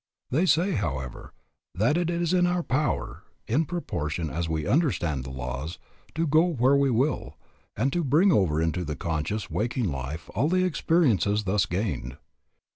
They 0.31 0.47
say, 0.47 0.71
however, 0.71 1.31
that 1.75 1.95
it 1.95 2.09
is 2.09 2.33
in 2.33 2.47
our 2.47 2.63
power, 2.63 3.21
in 3.47 3.65
proportion 3.65 4.31
as 4.31 4.49
we 4.49 4.65
understand 4.65 5.23
the 5.23 5.29
laws, 5.29 5.77
to 6.15 6.25
go 6.25 6.43
where 6.45 6.75
we 6.75 6.89
will, 6.89 7.37
and 7.75 7.93
to 7.93 8.03
bring 8.03 8.31
over 8.31 8.59
into 8.59 8.83
the 8.83 8.95
conscious, 8.95 9.51
waking 9.51 9.91
life 9.91 10.27
all 10.33 10.49
the 10.49 10.63
experiences 10.65 11.43
thus 11.43 11.67
gained. 11.67 12.17